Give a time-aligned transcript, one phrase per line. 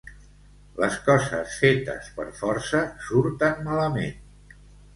[0.83, 1.29] Les coses
[1.59, 4.61] fetes per força surten malament.